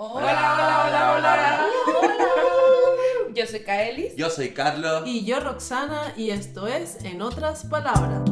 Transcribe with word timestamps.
Hola, 0.00 0.84
hola, 0.86 1.12
hola, 1.16 1.42
hola. 1.42 1.66
Yo 3.34 3.46
soy 3.48 3.60
Kaelis. 3.64 4.14
Yo 4.14 4.30
soy 4.30 4.50
Carlos. 4.50 5.02
Y 5.06 5.24
yo 5.24 5.40
Roxana 5.40 6.14
y 6.16 6.30
esto 6.30 6.68
es 6.68 7.04
En 7.04 7.20
otras 7.20 7.64
palabras. 7.64 8.22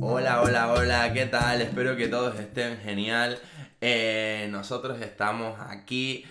Hola, 0.00 0.42
hola, 0.42 0.72
hola, 0.72 1.12
¿qué 1.12 1.26
tal? 1.26 1.62
Espero 1.62 1.96
que 1.96 2.08
todos 2.08 2.40
estén 2.40 2.76
genial. 2.78 3.38
Eh, 3.80 4.48
nosotros 4.50 5.00
estamos 5.00 5.60
aquí 5.60 6.24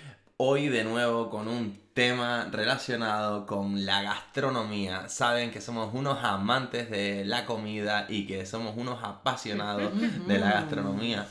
hoy 0.44 0.70
de 0.70 0.84
nuevo 0.84 1.30
con 1.30 1.48
un 1.48 1.78
tema 1.94 2.50
relacionado 2.52 3.46
con 3.46 3.86
la 3.86 4.02
gastronomía. 4.02 5.08
Saben 5.08 5.52
que 5.52 5.62
somos 5.62 5.94
unos 5.94 6.18
amantes 6.24 6.90
de 6.90 7.24
la 7.26 7.46
comida 7.46 8.08
y 8.10 8.26
que 8.26 8.48
somos 8.48 8.76
unos 8.76 9.04
apasionados 9.04 9.94
de 10.28 10.40
la 10.40 10.54
gastronomía. 10.54 11.28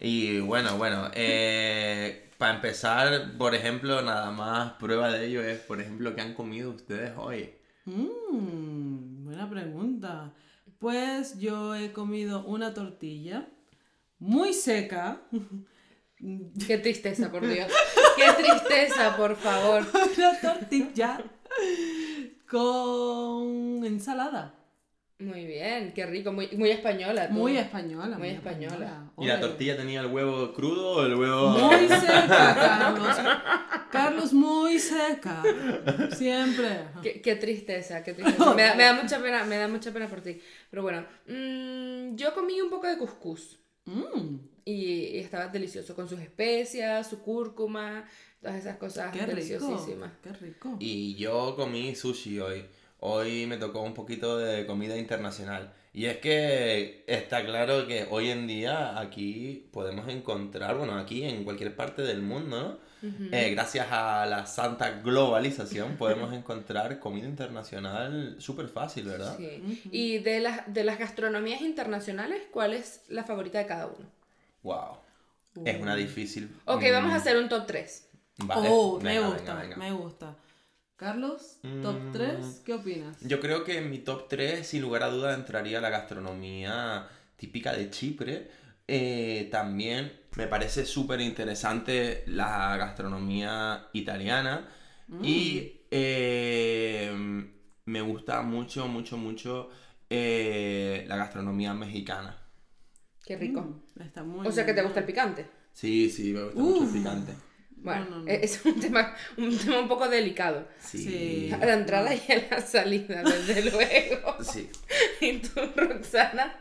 Y 0.00 0.40
bueno, 0.40 0.78
bueno, 0.78 1.10
eh, 1.12 2.30
para 2.38 2.54
empezar, 2.54 3.36
por 3.36 3.54
ejemplo, 3.54 4.00
nada 4.00 4.30
más 4.30 4.72
prueba 4.72 5.10
de 5.10 5.26
ello 5.26 5.42
es, 5.42 5.58
por 5.58 5.82
ejemplo, 5.82 6.14
¿qué 6.14 6.22
han 6.22 6.32
comido 6.32 6.70
ustedes 6.70 7.12
hoy? 7.18 7.50
Mmm, 7.84 9.26
buena 9.26 9.50
pregunta. 9.50 10.32
Pues 10.78 11.38
yo 11.38 11.74
he 11.74 11.92
comido 11.92 12.42
una 12.46 12.72
tortilla 12.72 13.46
muy 14.18 14.54
seca. 14.54 15.20
Qué 16.66 16.78
tristeza, 16.78 17.30
por 17.30 17.46
Dios. 17.46 17.70
Qué 18.16 18.42
tristeza, 18.42 19.16
por 19.16 19.36
favor. 19.36 19.84
una 20.16 20.40
tortilla 20.40 21.20
con 22.48 23.84
ensalada. 23.84 24.54
Muy 25.18 25.46
bien, 25.46 25.92
qué 25.94 26.04
rico, 26.04 26.30
muy, 26.30 26.48
muy 26.56 26.70
española. 26.70 27.28
tú. 27.28 27.34
Muy 27.34 27.56
española. 27.56 28.18
Muy 28.18 28.28
española. 28.30 29.10
¿Y 29.18 29.26
la 29.26 29.40
tortilla 29.40 29.74
tenía 29.76 30.00
el 30.00 30.08
huevo 30.08 30.52
crudo 30.52 30.96
o 30.96 31.06
el 31.06 31.14
huevo...? 31.14 31.48
Muy 31.50 31.88
seca, 31.88 32.54
Carlos. 32.54 33.16
Carlos, 33.90 34.32
muy 34.34 34.78
seca. 34.78 35.42
Siempre. 36.14 36.88
Qué, 37.02 37.22
qué 37.22 37.36
tristeza, 37.36 38.02
qué 38.02 38.12
tristeza. 38.12 38.54
Me 38.54 38.62
da, 38.62 38.74
me 38.74 38.82
da 38.84 38.92
mucha 38.92 39.18
pena, 39.18 39.44
me 39.44 39.56
da 39.56 39.68
mucha 39.68 39.90
pena 39.90 40.06
por 40.06 40.20
ti. 40.20 40.38
Pero 40.68 40.82
bueno, 40.82 41.06
mm, 41.26 42.14
yo 42.16 42.34
comí 42.34 42.60
un 42.60 42.68
poco 42.68 42.86
de 42.86 42.98
cuscús 42.98 43.58
Mm, 43.86 44.36
y, 44.64 44.72
y 44.72 45.18
estaba 45.18 45.48
delicioso 45.48 45.94
con 45.94 46.08
sus 46.08 46.20
especias, 46.20 47.08
su 47.08 47.20
cúrcuma, 47.20 48.04
todas 48.40 48.56
esas 48.56 48.76
cosas 48.76 49.12
qué 49.12 49.20
rico. 49.26 49.30
deliciosísimas. 49.30 50.12
Qué 50.22 50.32
rico. 50.32 50.76
Y 50.80 51.14
yo 51.14 51.54
comí 51.56 51.94
sushi 51.94 52.40
hoy. 52.40 52.64
Hoy 53.00 53.46
me 53.46 53.56
tocó 53.58 53.82
un 53.82 53.94
poquito 53.94 54.38
de 54.38 54.66
comida 54.66 54.96
internacional. 54.96 55.72
Y 55.92 56.06
es 56.06 56.18
que 56.18 57.04
está 57.06 57.44
claro 57.44 57.86
que 57.86 58.06
hoy 58.10 58.30
en 58.30 58.46
día 58.46 58.98
aquí 58.98 59.68
podemos 59.72 60.08
encontrar, 60.08 60.76
bueno, 60.76 60.98
aquí 60.98 61.24
en 61.24 61.44
cualquier 61.44 61.74
parte 61.76 62.02
del 62.02 62.22
mundo, 62.22 62.60
¿no? 62.60 62.78
Eh, 63.02 63.50
gracias 63.52 63.86
a 63.90 64.26
la 64.26 64.46
santa 64.46 64.90
globalización 65.00 65.96
podemos 65.96 66.32
encontrar 66.32 66.98
comida 66.98 67.26
internacional 67.28 68.36
súper 68.38 68.68
fácil, 68.68 69.04
¿verdad? 69.04 69.36
Sí. 69.36 69.82
Y 69.92 70.18
de 70.18 70.40
las, 70.40 70.72
de 70.72 70.82
las 70.82 70.98
gastronomías 70.98 71.60
internacionales, 71.60 72.42
¿cuál 72.50 72.72
es 72.72 73.02
la 73.08 73.24
favorita 73.24 73.58
de 73.58 73.66
cada 73.66 73.86
uno? 73.86 74.06
Wow. 74.62 74.96
Es 75.64 75.80
una 75.80 75.94
difícil. 75.94 76.50
Ok, 76.64 76.82
mm, 76.82 76.92
vamos 76.92 77.12
a 77.12 77.16
hacer 77.16 77.36
un 77.36 77.48
top 77.48 77.66
3. 77.66 78.08
Vale, 78.38 78.68
oh, 78.70 78.98
venga, 78.98 79.08
me 79.08 79.14
venga, 79.20 79.28
gusta, 79.34 79.54
venga. 79.54 79.76
me 79.76 79.92
gusta. 79.92 80.36
Carlos, 80.96 81.58
top 81.82 81.96
Mm. 81.96 82.12
3, 82.12 82.62
¿qué 82.64 82.72
opinas? 82.74 83.16
Yo 83.20 83.38
creo 83.40 83.64
que 83.64 83.78
en 83.78 83.90
mi 83.90 83.98
top 83.98 84.28
3, 84.28 84.66
sin 84.66 84.80
lugar 84.82 85.02
a 85.02 85.08
duda, 85.10 85.34
entraría 85.34 85.80
la 85.80 85.90
gastronomía 85.90 87.08
típica 87.36 87.72
de 87.72 87.90
Chipre. 87.90 88.50
Eh, 88.88 89.48
también 89.50 90.12
me 90.36 90.46
parece 90.46 90.84
súper 90.84 91.20
interesante 91.20 92.22
la 92.26 92.76
gastronomía 92.76 93.88
italiana. 93.92 94.68
Y 95.22 95.82
eh, 95.90 97.12
me 97.84 98.00
gusta 98.00 98.42
mucho, 98.42 98.88
mucho, 98.88 99.16
mucho 99.16 99.70
eh, 100.10 101.04
la 101.08 101.16
gastronomía 101.16 101.74
mexicana. 101.74 102.36
Qué 103.24 103.36
rico. 103.36 103.60
Mm, 103.60 104.02
está 104.02 104.24
muy 104.24 104.46
O 104.46 104.52
sea 104.52 104.66
que 104.66 104.74
te 104.74 104.82
gusta 104.82 105.00
el 105.00 105.06
picante. 105.06 105.48
Sí, 105.72 106.10
sí, 106.10 106.32
me 106.32 106.44
gusta 106.44 106.60
mucho 106.60 106.84
el 106.84 106.90
picante. 106.90 107.32
Bueno, 107.76 108.04
No, 108.06 108.16
no, 108.16 108.22
no. 108.24 108.28
es 108.28 108.64
un 108.64 108.80
tema, 108.80 109.14
un 109.36 109.56
tema 109.56 109.78
un 109.80 109.88
poco 109.88 110.08
delicado. 110.08 110.66
Sí. 110.80 110.98
Sí. 110.98 111.50
A 111.52 111.58
la 111.64 111.74
entrada 111.74 112.12
y 112.14 112.20
a 112.32 112.48
la 112.50 112.60
salida, 112.60 113.22
desde 113.22 113.62
luego. 113.70 114.36
Sí. 114.42 114.68
¿Y 115.20 115.38
tú, 115.38 115.60
Roxana? 115.76 116.52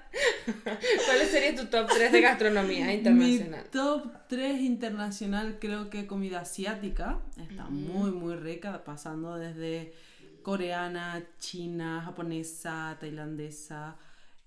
¿Cuál 0.63 1.19
sería 1.31 1.55
tu 1.55 1.65
top 1.65 1.87
3 1.93 2.11
de 2.11 2.21
gastronomía 2.21 2.93
internacional? 2.93 3.63
Mi 3.63 3.69
top 3.71 4.11
3 4.27 4.61
internacional 4.61 5.57
creo 5.59 5.89
que 5.89 6.05
comida 6.05 6.41
asiática. 6.41 7.19
Está 7.41 7.65
muy, 7.65 8.11
muy 8.11 8.35
rica, 8.35 8.83
pasando 8.83 9.35
desde 9.37 9.93
coreana, 10.43 11.23
china, 11.39 12.01
japonesa, 12.05 12.97
tailandesa, 12.99 13.95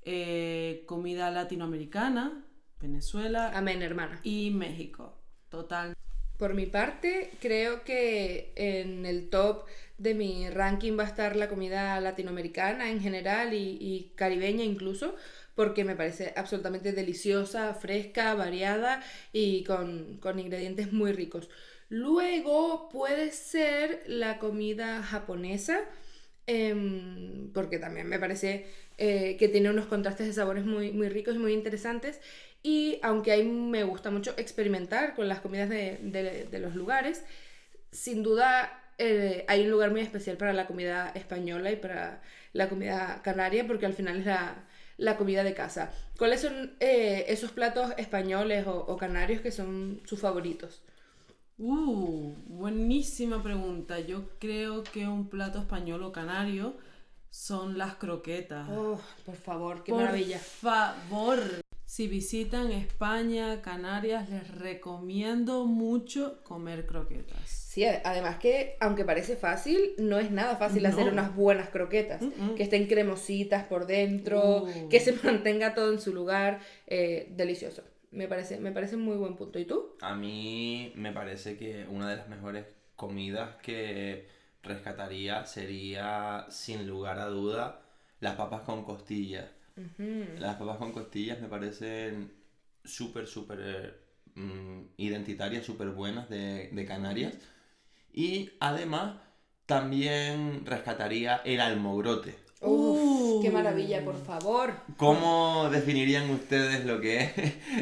eh, 0.03 0.85
comida 0.87 1.31
latinoamericana, 1.31 2.45
Venezuela 2.81 3.50
Amén, 3.55 3.83
hermana. 3.83 4.21
y 4.23 4.50
México. 4.53 5.19
Total. 5.49 5.95
Por 6.38 6.54
mi 6.54 6.66
parte, 6.66 7.31
creo 7.41 7.82
que 7.82 8.53
en 8.54 9.04
el 9.06 9.28
top 9.28 9.66
de 9.99 10.15
mi 10.15 10.49
ranking 10.49 10.97
va 10.97 11.03
a 11.03 11.09
estar 11.09 11.34
la 11.34 11.49
comida 11.49 12.00
latinoamericana 12.00 12.91
en 12.91 13.00
general 13.00 13.53
y, 13.53 14.12
caribeña 14.15 14.62
incluso, 14.65 15.16
porque 15.56 15.84
me 15.84 15.97
parece 15.97 16.32
absolutamente 16.37 16.93
deliciosa, 16.93 17.75
fresca, 17.75 18.34
variada 18.34 19.03
y 19.32 19.65
con, 19.65 20.19
con 20.19 20.38
ingredientes 20.38 20.93
muy 20.93 21.10
ricos. 21.12 21.49
Luego 21.88 22.88
puede 22.88 23.32
ser 23.32 24.05
la 24.06 24.38
comida 24.38 25.03
japonesa, 25.03 25.81
em, 26.47 27.50
porque 27.53 27.78
también 27.78 28.09
me 28.09 28.19
parece 28.20 28.66
eh, 28.99 29.37
que 29.38 29.49
tiene 29.49 29.70
unos 29.70 29.87
contrastes 29.87 30.26
de 30.26 30.32
sabores 30.32 30.65
muy, 30.65 30.91
muy 30.93 31.09
ricos 31.09 31.37
y 31.37 31.38
muy 31.38 31.53
interesantes. 31.53 32.20
Y 32.73 32.99
aunque 33.03 33.31
ahí 33.33 33.45
me 33.45 33.83
gusta 33.93 34.11
mucho 34.11 34.31
experimentar 34.37 35.15
con 35.17 35.27
las 35.33 35.41
comidas 35.41 35.69
de, 35.71 35.99
de- 36.03 36.45
de 36.53 36.59
los 36.65 36.75
lugares, 36.75 37.17
sin 37.91 38.23
duda 38.23 38.49
eh, 38.99 39.45
hay 39.49 39.61
un 39.65 39.71
lugar 39.71 39.91
muy 39.91 40.01
especial 40.03 40.37
para 40.37 40.53
la 40.53 40.67
comida 40.67 41.11
española 41.23 41.71
y 41.71 41.77
para 41.77 42.21
la 42.53 42.69
comida 42.69 43.21
canaria, 43.23 43.67
porque 43.67 43.87
al 43.87 43.95
final 43.95 44.17
es 44.21 44.27
la, 44.27 44.41
la 44.97 45.17
comida 45.17 45.43
de 45.45 45.55
casa. 45.55 45.83
¿Cuáles 46.19 46.41
son 46.43 46.55
eh, 46.81 47.25
esos 47.29 47.53
platos 47.53 47.93
españoles 47.97 48.67
o, 48.67 48.77
o 48.93 48.97
canarios 48.97 49.41
que 49.41 49.53
son 49.53 50.00
sus 50.05 50.21
favoritos? 50.21 50.83
Uh, 51.59 52.33
buenísima 52.47 53.43
pregunta. 53.43 53.99
Yo 54.00 54.19
creo 54.39 54.83
que 54.85 55.06
un 55.09 55.29
plato 55.29 55.59
español 55.59 56.03
o 56.03 56.12
canario 56.12 56.77
son 57.31 57.79
las 57.79 57.95
croquetas. 57.97 58.69
Oh, 58.71 59.00
por 59.25 59.37
favor, 59.37 59.83
qué 59.85 59.93
Por 59.93 60.03
maravilla. 60.03 60.39
favor, 60.39 61.41
si 61.88 62.06
visitan 62.06 62.71
España, 62.71 63.62
Canarias, 63.62 64.28
les 64.28 64.47
recomiendo 64.59 65.65
mucho 65.65 66.43
comer 66.44 66.84
croquetas. 66.87 67.49
Sí, 67.49 67.82
además 67.87 68.37
que, 68.38 68.76
aunque 68.78 69.06
parece 69.06 69.37
fácil, 69.37 69.94
no 69.97 70.19
es 70.19 70.31
nada 70.31 70.56
fácil 70.56 70.82
No. 70.82 70.91
hacer 70.91 71.10
unas 71.10 71.34
buenas 71.34 71.71
croquetas. 71.71 72.21
Mm-mm. 72.21 72.56
Que 72.56 72.65
estén 72.65 72.87
cremositas 72.88 73.65
por 73.65 73.87
dentro, 73.87 74.65
Uh. 74.65 74.88
que 74.91 75.00
se 75.00 75.12
mantenga 75.25 75.75
todo 75.75 75.91
en 75.91 75.99
su 76.00 76.12
lugar. 76.12 76.60
eh, 76.87 77.32
delicioso. 77.34 77.82
Me 78.10 78.28
parece, 78.28 78.59
me 78.59 78.70
parece 78.72 78.97
muy 78.99 79.16
buen 79.16 79.34
punto. 79.34 79.59
¿Y 79.59 79.65
tú? 79.65 79.97
A 80.03 80.15
mí 80.15 80.93
me 80.94 81.12
parece 81.12 81.56
que 81.56 81.87
una 81.88 82.10
de 82.10 82.16
las 82.16 82.28
mejores 82.28 82.66
comidas 82.97 83.56
que 83.62 84.26
rescataría 84.62 85.44
sería, 85.47 86.44
sin 86.50 86.87
lugar 86.87 87.19
a 87.19 87.26
duda, 87.26 87.81
las 88.20 88.34
papas 88.37 88.62
con 88.62 88.84
costillas. 88.84 89.47
Las 90.38 90.56
papas 90.56 90.79
con 90.79 90.93
costillas 90.93 91.41
me 91.41 91.49
parecen 91.49 92.32
súper, 92.85 93.26
súper 93.26 94.00
mm, 94.35 94.81
identitarias, 94.97 95.64
súper 95.64 95.88
buenas 95.91 96.29
de, 96.29 96.70
de 96.73 96.85
Canarias. 96.87 97.35
Y 98.12 98.50
además 98.61 99.17
también 99.67 100.64
rescataría 100.64 101.43
el 101.44 101.61
almogrote. 101.61 102.35
Uf, 102.61 103.43
qué 103.43 103.50
maravilla, 103.50 104.05
por 104.05 104.17
favor. 104.25 104.75
¿Cómo 104.97 105.69
definirían 105.70 106.29
ustedes 106.31 106.85
lo 106.85 107.00
que 107.00 107.20
es 107.20 107.32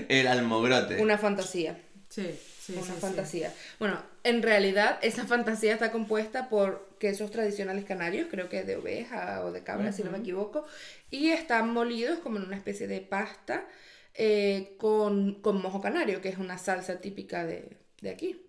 el 0.08 0.26
almogrote? 0.26 1.00
Una 1.00 1.16
fantasía. 1.16 1.80
Sí, 2.08 2.38
sí, 2.66 2.74
una 2.74 2.94
sí, 2.94 3.00
sí. 3.00 3.00
fantasía. 3.00 3.54
Bueno, 3.78 4.02
en 4.24 4.42
realidad 4.42 4.98
esa 5.02 5.26
fantasía 5.26 5.72
está 5.74 5.92
compuesta 5.92 6.48
por 6.48 6.96
quesos 6.98 7.30
tradicionales 7.30 7.84
canarios, 7.84 8.28
creo 8.30 8.48
que 8.48 8.64
de 8.64 8.76
oveja 8.76 9.44
o 9.44 9.52
de 9.52 9.62
cabra, 9.62 9.92
si 9.92 10.02
no 10.04 10.10
me 10.10 10.18
equivoco, 10.18 10.64
y 11.10 11.30
están 11.30 11.72
molidos 11.72 12.18
como 12.20 12.38
en 12.38 12.44
una 12.44 12.56
especie 12.56 12.86
de 12.88 13.00
pasta 13.00 13.66
eh, 14.14 14.76
con, 14.78 15.40
con 15.42 15.60
mojo 15.62 15.80
canario, 15.80 16.20
que 16.20 16.28
es 16.30 16.38
una 16.38 16.58
salsa 16.58 17.00
típica 17.00 17.44
de, 17.44 17.76
de 18.00 18.10
aquí. 18.10 18.42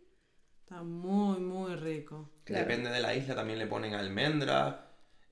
Está 0.63 0.83
muy, 0.83 1.39
muy 1.39 1.75
rico. 1.75 2.29
Claro. 2.43 2.67
Depende 2.67 2.89
de 2.89 2.99
la 3.01 3.15
isla, 3.15 3.35
también 3.35 3.59
le 3.59 3.67
ponen 3.67 3.93
almendras. 3.93 4.75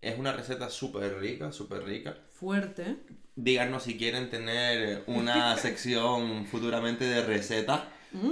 es 0.01 0.17
una 0.17 0.31
receta 0.33 0.69
súper 0.69 1.19
rica, 1.19 1.51
súper 1.51 1.83
rica. 1.83 2.17
Fuerte. 2.29 2.97
Díganos 3.35 3.83
si 3.83 3.97
quieren 3.97 4.29
tener 4.29 5.03
una 5.07 5.57
sección 5.65 6.45
futuramente 6.45 7.05
de 7.05 7.23
recetas 7.23 7.81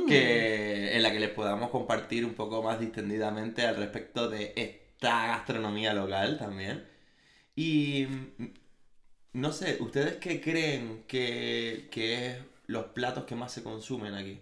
que, 0.07 0.95
en 0.95 1.03
la 1.03 1.12
que 1.12 1.19
les 1.19 1.30
podamos 1.30 1.69
compartir 1.69 2.25
un 2.25 2.33
poco 2.33 2.62
más 2.63 2.80
distendidamente 2.80 3.65
al 3.65 3.75
respecto 3.75 4.30
de 4.30 4.53
esta 4.56 5.27
gastronomía 5.27 5.94
local 5.94 6.38
también. 6.38 6.85
Y 7.56 8.06
mm, 8.07 8.45
no 9.33 9.51
sé, 9.51 9.77
¿ustedes 9.80 10.15
qué 10.18 10.41
creen 10.41 11.03
que, 11.07 11.88
que 11.91 12.27
es 12.27 12.38
los 12.68 12.85
platos 12.88 13.25
que 13.25 13.35
más 13.35 13.51
se 13.51 13.63
consumen 13.63 14.13
aquí? 14.13 14.39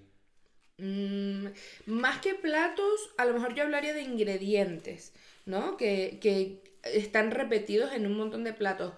Mm, 0.78 1.48
más 1.86 2.20
que 2.20 2.34
platos, 2.34 3.10
a 3.18 3.26
lo 3.26 3.34
mejor 3.34 3.54
yo 3.54 3.64
hablaría 3.64 3.94
de 3.94 4.02
ingredientes, 4.02 5.14
¿no? 5.46 5.78
Que, 5.78 6.20
que 6.22 6.62
están 6.84 7.32
repetidos 7.32 7.94
en 7.94 8.06
un 8.06 8.18
montón 8.18 8.44
de 8.44 8.54
platos. 8.54 8.94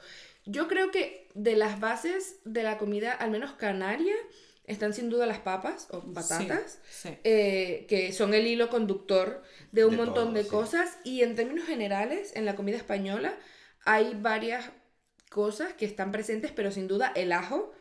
Yo 0.45 0.67
creo 0.67 0.91
que 0.91 1.27
de 1.33 1.55
las 1.55 1.79
bases 1.79 2.37
de 2.45 2.63
la 2.63 2.77
comida, 2.77 3.11
al 3.13 3.31
menos 3.31 3.53
canaria, 3.53 4.15
están 4.65 4.93
sin 4.93 5.09
duda 5.09 5.25
las 5.25 5.39
papas 5.39 5.87
o 5.91 6.01
patatas, 6.13 6.79
Sí, 6.89 7.09
sí. 7.09 7.17
eh, 7.23 7.85
que 7.89 8.13
son 8.13 8.33
el 8.33 8.47
hilo 8.47 8.69
conductor 8.69 9.43
de 9.71 9.85
un 9.85 9.91
De 9.91 9.97
montón 9.97 10.25
todo, 10.25 10.33
de 10.33 10.43
sí. 10.43 10.49
cosas. 10.49 10.97
Y 11.03 11.21
en 11.23 11.35
términos 11.35 11.65
generales, 11.65 12.31
en 12.35 12.45
la 12.45 12.55
comida 12.55 12.77
española 12.77 13.37
hay 13.85 14.13
varias 14.15 14.71
cosas 15.29 15.73
que 15.73 15.85
están 15.85 16.11
presentes, 16.11 16.51
pero 16.51 16.71
sin 16.71 16.87
duda 16.87 17.11
el 17.15 17.31
ajo 17.31 17.71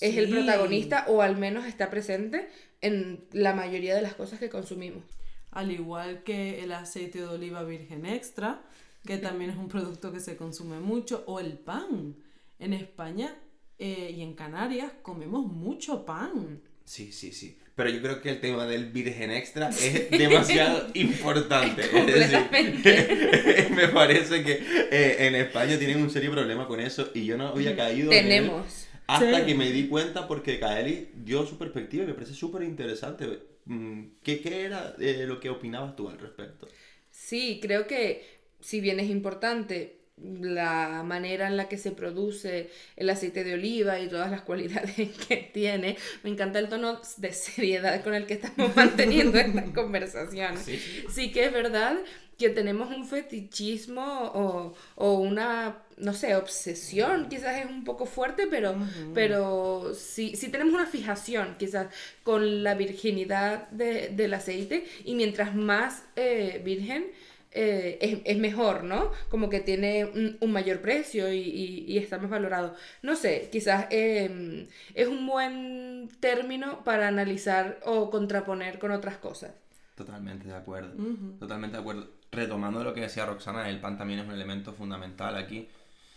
es 0.00 0.16
el 0.16 0.28
protagonista 0.30 1.04
o 1.08 1.22
al 1.22 1.36
menos 1.36 1.66
está 1.66 1.90
presente 1.90 2.48
en 2.80 3.24
la 3.32 3.54
mayoría 3.54 3.94
de 3.94 4.02
las 4.02 4.14
cosas 4.14 4.40
que 4.40 4.48
consumimos. 4.50 5.04
Al 5.50 5.70
igual 5.70 6.22
que 6.24 6.62
el 6.64 6.72
aceite 6.72 7.18
de 7.20 7.26
oliva 7.26 7.62
virgen 7.62 8.06
extra, 8.06 8.62
que 9.04 9.18
también 9.18 9.50
es 9.50 9.56
un 9.56 9.68
producto 9.68 10.10
que 10.12 10.20
se 10.20 10.36
consume 10.36 10.80
mucho, 10.80 11.24
o 11.26 11.40
el 11.40 11.58
pan. 11.58 12.16
En 12.58 12.72
España 12.72 13.36
eh, 13.82 14.14
y 14.16 14.22
en 14.22 14.34
Canarias 14.34 14.92
comemos 15.02 15.44
mucho 15.46 16.04
pan. 16.06 16.60
Sí, 16.84 17.12
sí, 17.12 17.32
sí. 17.32 17.58
Pero 17.74 17.88
yo 17.90 18.02
creo 18.02 18.20
que 18.20 18.28
el 18.30 18.40
tema 18.40 18.66
del 18.66 18.92
virgen 18.92 19.30
extra 19.30 19.70
es 19.70 20.10
demasiado 20.10 20.88
importante. 20.94 21.82
Es 21.82 22.30
decir, 22.30 23.70
me 23.74 23.88
parece 23.88 24.42
que 24.44 24.62
eh, 24.90 25.16
en 25.26 25.34
España 25.34 25.78
tienen 25.78 26.02
un 26.02 26.10
serio 26.10 26.30
problema 26.32 26.66
con 26.66 26.80
eso 26.80 27.10
y 27.14 27.24
yo 27.24 27.36
no 27.38 27.48
había 27.48 27.74
caído 27.74 28.12
en 28.12 28.18
él 28.18 28.24
Tenemos. 28.24 28.86
hasta 29.06 29.40
Sí. 29.40 29.46
que 29.46 29.54
me 29.54 29.70
di 29.70 29.88
cuenta 29.88 30.28
porque 30.28 30.58
Kaeli 30.60 31.08
dio 31.14 31.46
su 31.46 31.56
perspectiva 31.56 32.04
y 32.04 32.08
me 32.08 32.14
parece 32.14 32.34
súper 32.34 32.62
interesante. 32.62 33.40
Mm, 33.64 34.02
¿Qué, 34.22 34.40
¿Qué 34.40 34.62
era 34.64 34.94
eh, 35.00 35.24
lo 35.26 35.40
que 35.40 35.48
opinabas 35.50 35.96
tú 35.96 36.08
al 36.10 36.18
respecto? 36.18 36.68
Sí, 37.10 37.58
creo 37.62 37.86
que 37.86 38.22
si 38.60 38.80
bien 38.80 39.00
es 39.00 39.08
importante 39.08 40.01
la 40.18 41.02
manera 41.04 41.46
en 41.48 41.56
la 41.56 41.68
que 41.68 41.78
se 41.78 41.90
produce 41.90 42.70
el 42.96 43.10
aceite 43.10 43.44
de 43.44 43.54
oliva 43.54 43.98
y 44.00 44.08
todas 44.08 44.30
las 44.30 44.42
cualidades 44.48 44.94
que 45.28 45.50
tiene, 45.52 45.96
me 46.22 46.30
encanta 46.30 46.58
el 46.58 46.68
tono 46.68 47.00
de 47.16 47.32
seriedad 47.32 48.02
con 48.04 48.14
el 48.14 48.26
que 48.26 48.34
estamos 48.34 48.74
manteniendo 48.76 49.38
esta 49.38 49.64
conversación. 49.72 50.54
Sí. 50.58 51.32
Que 51.32 51.46
es 51.46 51.52
verdad 51.52 51.96
que 52.38 52.48
tenemos 52.50 52.94
un 52.94 53.06
fetichismo 53.06 54.02
o, 54.34 54.74
o 54.96 55.12
una, 55.14 55.78
no 55.96 56.12
sé, 56.12 56.34
obsesión, 56.34 57.28
quizás 57.28 57.58
es 57.60 57.66
un 57.66 57.84
poco 57.84 58.04
fuerte, 58.04 58.46
pero, 58.48 58.74
pero 59.14 59.92
sí, 59.94 60.34
sí 60.34 60.48
tenemos 60.48 60.74
una 60.74 60.86
fijación 60.86 61.54
quizás 61.58 61.86
con 62.24 62.64
la 62.64 62.74
virginidad 62.74 63.68
de- 63.70 64.08
del 64.08 64.34
aceite. 64.34 64.84
Y 65.04 65.14
mientras 65.14 65.54
más 65.54 66.02
eh, 66.16 66.60
virgen, 66.64 67.06
eh, 67.54 67.98
es, 68.00 68.18
es 68.24 68.38
mejor, 68.38 68.84
¿no? 68.84 69.10
Como 69.28 69.48
que 69.50 69.60
tiene 69.60 70.04
un, 70.06 70.36
un 70.40 70.52
mayor 70.52 70.80
precio 70.80 71.32
y, 71.32 71.38
y- 71.40 71.84
y 71.86 71.98
está 71.98 72.18
más 72.18 72.30
valorado. 72.30 72.74
No 73.02 73.14
sé, 73.16 73.48
quizás 73.52 73.86
eh, 73.90 74.66
es 74.94 75.08
un 75.08 75.26
buen 75.26 76.08
término 76.20 76.82
para 76.84 77.08
analizar 77.08 77.78
o 77.84 78.10
contraponer 78.10 78.78
con 78.78 78.90
otras 78.92 79.16
cosas. 79.18 79.52
Totalmente 79.94 80.48
de 80.48 80.54
acuerdo. 80.54 80.92
Totalmente 81.38 81.76
de 81.76 81.80
acuerdo. 81.80 82.08
Retomando 82.30 82.82
lo 82.82 82.94
que 82.94 83.02
decía 83.02 83.26
Roxana, 83.26 83.68
el 83.68 83.78
pan 83.80 83.98
también 83.98 84.20
es 84.20 84.26
un 84.26 84.32
elemento 84.32 84.72
fundamental 84.72 85.36
aquí. 85.36 85.68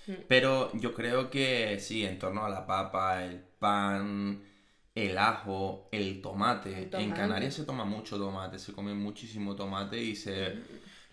Mm. 0.07 0.13
Pero 0.27 0.71
yo 0.75 0.93
creo 0.93 1.29
que 1.29 1.77
sí, 1.79 2.05
en 2.05 2.17
torno 2.19 2.45
a 2.45 2.49
la 2.49 2.65
papa, 2.65 3.23
el 3.25 3.39
pan, 3.59 4.41
el 4.95 5.17
ajo, 5.17 5.89
el 5.91 6.21
tomate. 6.21 6.83
El 6.83 6.95
En. 7.01 7.11
Canarias 7.11 7.55
se 7.55 7.65
toma 7.65 7.83
mucho 7.83 8.17
tomate, 8.17 8.59
se 8.59 8.71
come 8.71 8.93
muchísimo 8.93 9.55
tomate 9.55 10.01
y 10.01 10.15
se... 10.15 10.51
Mm. 10.51 10.61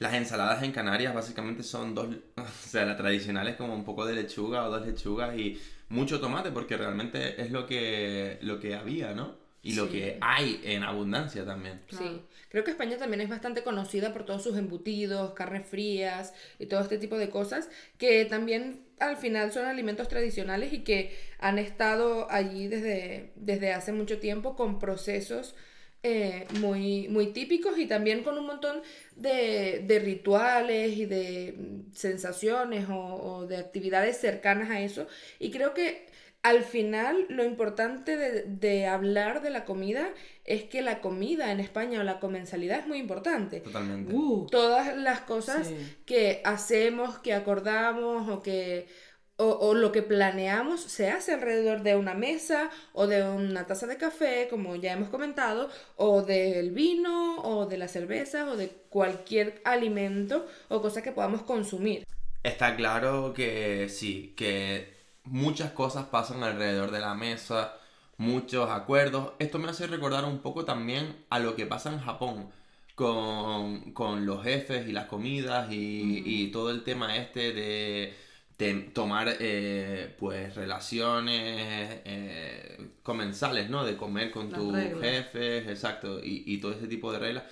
Las 0.03 0.15
ensaladas 0.15 0.63
en 0.63 0.73
Canarias 0.73 1.15
básicamente 1.15 1.63
son 1.63 1.95
dos, 1.95 2.09
o 2.37 2.69
sea, 2.69 2.85
la 2.85 2.97
tradicional 2.97 3.47
es 3.49 3.57
como 3.57 3.75
un 3.75 3.85
poco 3.85 4.05
de 4.05 4.15
lechuga 4.15 4.67
o 4.67 4.71
dos 4.71 4.85
lechugas 4.87 5.37
y 5.39 5.61
mucho 5.89 6.21
tomate 6.21 6.51
porque 6.51 6.77
realmente 6.77 7.41
es 7.41 7.51
lo 7.51 7.67
que, 7.67 8.39
lo 8.43 8.59
que 8.59 8.75
había, 8.75 9.15
¿no? 9.15 9.41
Y 9.65 9.75
lo 9.75 9.87
Sí. 9.87 9.93
que 9.93 10.19
hay 10.21 10.61
en 10.65 10.83
abundancia 10.83 11.45
también. 11.45 11.81
Claro. 11.87 12.05
Sí, 12.05 12.21
creo 12.49 12.65
que 12.65 12.73
España 12.73 12.97
también 12.99 13.21
es 13.21 13.29
bastante 13.29 13.63
conocida 13.63 14.13
por 14.13 14.25
todos 14.25 14.43
sus 14.43 14.57
embutidos, 14.57 15.35
carnes 15.35 15.65
frías 15.69 16.35
y 16.59 16.67
todo 16.67 16.81
este 16.81 16.99
tipo 16.99 17.17
de 17.17 17.31
cosas 17.31 17.69
que 17.97 18.25
también 18.25 18.81
al 18.99 19.17
final 19.17 19.53
son 19.53 19.67
alimentos 19.67 20.09
tradicionales 20.09 20.73
y 20.73 20.81
que 20.81 21.17
han 21.39 21.59
estado 21.61 22.29
allí 22.29 22.67
desde, 22.67 23.31
desde 23.37 23.73
hace 23.73 23.93
mucho 23.93 24.19
tiempo 24.19 24.57
con 24.57 24.81
procesos 24.81 25.55
eh, 26.03 26.47
muy, 26.61 27.09
muy 27.09 27.29
típicos 27.33 27.79
y 27.79 27.87
también 27.87 28.23
con 28.25 28.37
un 28.39 28.47
montón 28.47 28.83
de, 29.17 29.83
de 29.87 29.99
rituales 30.01 30.97
y 30.97 31.07
de 31.07 31.55
mm, 31.57 31.93
sensaciones 31.93 32.89
o, 32.89 32.97
o 32.99 33.47
de 33.47 33.57
actividades 33.59 34.17
cercanas 34.19 34.71
a 34.71 34.81
eso. 34.81 35.07
Y 35.39 35.51
creo 35.51 35.75
que 35.75 36.07
al 36.43 36.65
final 36.65 37.27
lo 37.29 37.45
importante 37.45 38.17
de, 38.17 38.43
de 38.43 38.87
hablar 38.87 39.43
de 39.43 39.51
la 39.51 39.65
comida 39.65 40.13
es 40.45 40.65
que 40.65 40.83
la 40.83 41.01
comida 41.01 41.53
en 41.53 41.61
España 41.61 42.01
o 42.01 42.03
la 42.03 42.19
comensalidad 42.19 42.81
es 42.81 42.87
muy 42.89 42.99
importante. 42.99 43.61
Totalmente. 43.61 44.13
Uh, 44.13 44.49
Todas 44.51 44.97
las 44.97 45.21
cosas 45.21 45.69
Sí. 45.69 45.77
que 46.05 46.41
hacemos, 46.45 47.19
que 47.21 47.33
acordamos 47.33 48.29
o 48.29 48.43
que 48.43 48.89
o, 49.37 49.47
o 49.49 49.75
lo 49.75 49.93
que 49.93 50.03
planeamos 50.03 50.81
se 50.83 51.11
hace 51.11 51.33
alrededor 51.33 51.83
de 51.83 51.97
una 51.97 52.15
mesa 52.15 52.71
o 52.93 53.07
de 53.07 53.23
una 53.25 53.67
taza 53.67 53.87
de 53.87 53.97
café, 53.97 54.47
como 54.51 54.77
ya 54.77 54.93
hemos 54.93 55.09
comentado, 55.09 55.69
o 55.97 56.23
del 56.23 56.71
vino 56.71 57.39
o 57.43 57.67
de 57.67 57.79
las 57.79 57.93
cervezas 57.93 58.49
o 58.49 58.57
de 58.57 58.69
cualquier 58.91 59.61
alimento 59.65 60.47
o 60.69 60.81
cosa 60.83 61.03
que 61.03 61.13
podamos 61.13 61.43
consumir. 61.43 62.05
Está 62.43 62.75
claro 62.77 63.33
que 63.35 63.89
sí, 63.89 64.35
que 64.37 64.95
muchas 65.25 65.73
cosas 65.73 66.07
pasan 66.07 66.43
alrededor 66.43 66.91
de 66.91 66.99
la 67.01 67.15
mesa, 67.15 67.75
muchos 68.17 68.69
acuerdos. 68.71 69.33
Esto 69.39 69.59
me 69.59 69.69
hace 69.71 69.87
recordar 69.87 70.25
un 70.25 70.41
poco 70.41 70.65
también 70.65 71.25
a 71.31 71.39
lo 71.39 71.55
que 71.55 71.67
pasa 71.67 71.93
en 71.93 72.01
Japón 72.01 72.51
con, 72.97 73.93
con 73.93 74.27
los 74.27 74.43
jefes 74.43 74.89
y 74.89 74.93
las 74.93 75.07
comidas 75.07 75.71
y, 75.73 76.23
y 76.27 76.51
todo 76.51 76.71
el 76.71 76.83
tema 76.85 77.17
este 77.17 77.53
de, 77.53 78.17
de 78.63 78.75
tomar 78.93 79.37
eh, 79.41 80.15
pues 80.19 80.55
relaciones 80.55 82.01
eh, 82.05 82.91
comensales, 83.03 83.69
¿no? 83.71 83.85
De 83.85 83.97
comer 83.97 84.31
con 84.31 84.51
Las 84.51 84.61
tus 84.61 84.73
reglas. 84.73 85.01
jefes, 85.01 85.69
exacto, 85.69 86.21
y, 86.23 86.45
y 86.47 86.59
todo 86.59 86.73
ese 86.73 86.89
tipo 86.89 87.13
de 87.13 87.19
reglas. 87.19 87.45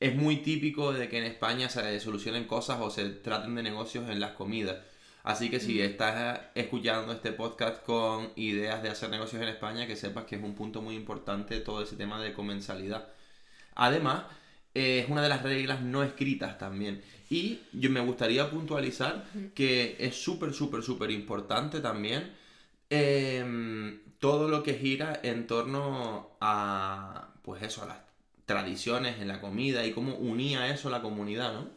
Es 0.00 0.14
muy 0.14 0.38
típico 0.38 0.92
de 0.92 1.08
que 1.08 1.18
en 1.18 1.24
España 1.24 1.68
se 1.68 2.00
solucionen 2.00 2.44
cosas 2.46 2.78
o 2.80 2.90
se 2.90 3.08
traten 3.10 3.54
de 3.54 3.62
negocios 3.62 4.08
en 4.10 4.20
las 4.20 4.32
comidas. 4.32 4.76
Así 5.22 5.50
que 5.50 5.58
si 5.60 5.80
estás 5.80 6.40
escuchando 6.54 7.12
este 7.12 7.32
podcast 7.32 7.82
con 7.84 8.30
ideas 8.36 8.82
de 8.82 8.90
hacer 8.90 9.10
negocios 9.10 9.42
en 9.42 9.48
España, 9.48 9.86
que 9.86 9.96
sepas 9.96 10.24
que 10.24 10.36
es 10.36 10.42
un 10.42 10.54
punto 10.54 10.82
muy 10.82 10.94
importante 10.94 11.60
todo 11.60 11.82
ese 11.82 11.96
tema 11.96 12.20
de 12.22 12.32
comensalidad. 12.32 13.08
Además, 13.74 14.24
eh, 14.74 15.00
es 15.00 15.08
una 15.10 15.22
de 15.22 15.28
las 15.28 15.42
reglas 15.42 15.80
no 15.82 16.02
escritas 16.02 16.58
también. 16.58 17.02
Y 17.28 17.60
yo 17.72 17.90
me 17.90 18.00
gustaría 18.00 18.50
puntualizar 18.50 19.24
que 19.54 19.96
es 19.98 20.14
súper, 20.14 20.52
súper, 20.52 20.82
súper 20.82 21.10
importante 21.10 21.80
también 21.80 22.32
em, 22.88 24.00
todo 24.18 24.48
lo 24.48 24.62
que 24.62 24.74
gira 24.74 25.20
en 25.22 25.46
torno 25.46 26.36
a, 26.40 27.34
pues 27.42 27.62
eso, 27.62 27.82
a 27.82 27.86
las 27.86 27.98
tradiciones 28.44 29.20
en 29.20 29.28
la 29.28 29.40
comida 29.40 29.84
y 29.84 29.92
cómo 29.92 30.14
unía 30.14 30.72
eso 30.72 30.88
la 30.88 31.02
comunidad, 31.02 31.52
¿no? 31.52 31.68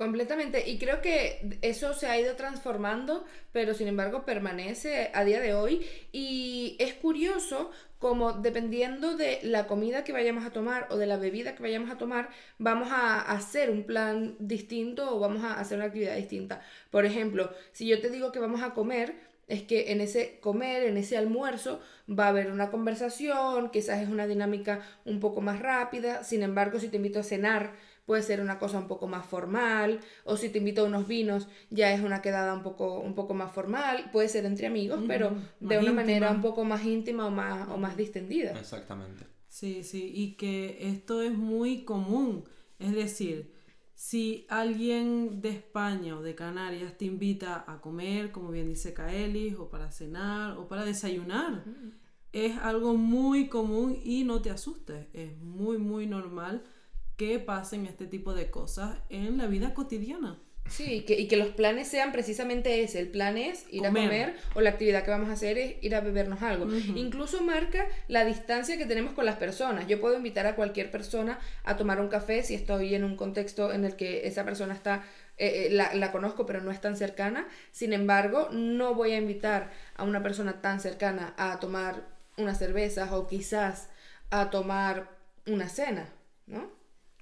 Completamente, 0.00 0.66
y 0.66 0.78
creo 0.78 1.02
que 1.02 1.58
eso 1.60 1.92
se 1.92 2.06
ha 2.06 2.18
ido 2.18 2.34
transformando, 2.34 3.26
pero 3.52 3.74
sin 3.74 3.86
embargo 3.86 4.24
permanece 4.24 5.10
a 5.12 5.24
día 5.24 5.40
de 5.40 5.52
hoy. 5.52 5.86
Y 6.10 6.76
es 6.78 6.89
curioso 7.20 7.70
como 7.98 8.32
dependiendo 8.32 9.14
de 9.14 9.40
la 9.42 9.66
comida 9.66 10.04
que 10.04 10.12
vayamos 10.12 10.46
a 10.46 10.52
tomar 10.52 10.86
o 10.88 10.96
de 10.96 11.06
la 11.06 11.18
bebida 11.18 11.54
que 11.54 11.62
vayamos 11.62 11.90
a 11.90 11.98
tomar, 11.98 12.30
vamos 12.56 12.88
a 12.90 13.20
hacer 13.20 13.68
un 13.68 13.84
plan 13.84 14.36
distinto 14.38 15.14
o 15.14 15.18
vamos 15.18 15.44
a 15.44 15.60
hacer 15.60 15.76
una 15.76 15.88
actividad 15.88 16.16
distinta. 16.16 16.62
Por 16.90 17.04
ejemplo, 17.04 17.52
si 17.72 17.86
yo 17.86 18.00
te 18.00 18.08
digo 18.08 18.32
que 18.32 18.38
vamos 18.38 18.62
a 18.62 18.72
comer, 18.72 19.16
es 19.48 19.62
que 19.64 19.92
en 19.92 20.00
ese 20.00 20.38
comer, 20.40 20.84
en 20.84 20.96
ese 20.96 21.18
almuerzo, 21.18 21.80
va 22.08 22.24
a 22.24 22.28
haber 22.28 22.50
una 22.50 22.70
conversación, 22.70 23.70
quizás 23.70 24.00
es 24.00 24.08
una 24.08 24.26
dinámica 24.26 24.80
un 25.04 25.20
poco 25.20 25.42
más 25.42 25.60
rápida. 25.60 26.24
Sin 26.24 26.42
embargo, 26.42 26.78
si 26.78 26.88
te 26.88 26.96
invito 26.96 27.18
a 27.18 27.22
cenar, 27.22 27.74
puede 28.06 28.22
ser 28.22 28.40
una 28.40 28.58
cosa 28.58 28.78
un 28.78 28.88
poco 28.88 29.06
más 29.06 29.24
formal, 29.26 30.00
o 30.24 30.36
si 30.36 30.48
te 30.48 30.58
invito 30.58 30.82
a 30.82 30.84
unos 30.84 31.06
vinos, 31.06 31.48
ya 31.70 31.92
es 31.92 32.00
una 32.00 32.22
quedada 32.22 32.54
un 32.54 32.62
poco, 32.62 32.98
un 32.98 33.14
poco 33.14 33.34
más 33.34 33.52
formal, 33.52 34.10
puede 34.12 34.28
ser 34.28 34.44
entre 34.44 34.66
amigos, 34.66 35.00
pero 35.06 35.36
de 35.60 35.78
una 35.78 35.92
manera 35.92 36.30
un 36.30 36.40
poco 36.40 36.64
más 36.64 36.84
íntima 36.84 37.26
o 37.26 37.30
más, 37.30 37.68
o 37.68 37.76
más 37.76 37.96
distendida. 37.96 38.58
Exactamente. 38.58 39.24
Sí, 39.48 39.82
sí, 39.82 40.12
y 40.14 40.34
que 40.36 40.78
esto 40.88 41.22
es 41.22 41.32
muy 41.32 41.84
común, 41.84 42.44
es 42.78 42.94
decir, 42.94 43.52
si 43.94 44.46
alguien 44.48 45.42
de 45.42 45.50
España 45.50 46.16
o 46.16 46.22
de 46.22 46.34
Canarias 46.34 46.96
te 46.96 47.04
invita 47.04 47.64
a 47.66 47.80
comer, 47.80 48.32
como 48.32 48.50
bien 48.50 48.68
dice 48.68 48.94
Kaelis, 48.94 49.56
o 49.56 49.68
para 49.68 49.92
cenar, 49.92 50.56
o 50.56 50.68
para 50.68 50.84
desayunar, 50.84 51.64
es 52.32 52.56
algo 52.58 52.94
muy 52.94 53.48
común 53.48 54.00
y 54.02 54.24
no 54.24 54.40
te 54.40 54.50
asustes, 54.50 55.08
es 55.12 55.36
muy, 55.38 55.78
muy 55.78 56.06
normal 56.06 56.64
que 57.20 57.38
pasen 57.38 57.84
este 57.84 58.06
tipo 58.06 58.32
de 58.32 58.50
cosas 58.50 58.96
en 59.10 59.36
la 59.36 59.46
vida 59.46 59.74
cotidiana. 59.74 60.38
Sí, 60.70 60.84
y 60.90 61.00
que, 61.02 61.20
y 61.20 61.28
que 61.28 61.36
los 61.36 61.48
planes 61.48 61.86
sean 61.86 62.12
precisamente 62.12 62.82
ese. 62.82 62.98
El 62.98 63.08
plan 63.08 63.36
es 63.36 63.66
ir 63.70 63.84
a 63.84 63.90
comer 63.90 64.36
o 64.54 64.62
la 64.62 64.70
actividad 64.70 65.04
que 65.04 65.10
vamos 65.10 65.28
a 65.28 65.32
hacer 65.32 65.58
es 65.58 65.74
ir 65.82 65.94
a 65.94 66.00
bebernos 66.00 66.40
algo. 66.40 66.66
Incluso 66.94 67.42
marca 67.42 67.86
la 68.08 68.24
distancia 68.24 68.78
que 68.78 68.86
tenemos 68.86 69.12
con 69.12 69.26
las 69.26 69.36
personas. 69.36 69.86
Yo 69.86 70.00
puedo 70.00 70.16
invitar 70.16 70.46
a 70.46 70.56
cualquier 70.56 70.90
persona 70.90 71.38
a 71.64 71.76
tomar 71.76 72.00
un 72.00 72.08
café 72.08 72.42
si 72.42 72.54
estoy 72.54 72.94
en 72.94 73.04
un 73.04 73.16
contexto 73.16 73.70
en 73.70 73.84
el 73.84 73.96
que 73.96 74.26
esa 74.26 74.42
persona 74.46 74.72
está 74.72 75.04
eh, 75.36 75.66
eh, 75.66 75.68
la, 75.72 75.92
la, 75.94 76.12
conozco 76.12 76.46
pero 76.46 76.62
no 76.62 76.70
es 76.70 76.80
tan 76.80 76.96
cercana. 76.96 77.46
Sin 77.70 77.92
embargo, 77.92 78.48
no 78.50 78.94
voy 78.94 79.12
a 79.12 79.18
invitar 79.18 79.70
a 79.94 80.04
una 80.04 80.22
persona 80.22 80.62
tan 80.62 80.80
cercana 80.80 81.34
a 81.36 81.60
tomar 81.60 82.02
unas 82.38 82.58
cervezas 82.58 83.12
o 83.12 83.26
quizás 83.26 83.90
a 84.30 84.48
tomar 84.48 85.10
una 85.44 85.68
cena, 85.68 86.08
¿no? 86.46 86.79